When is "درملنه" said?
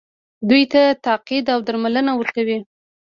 1.67-2.11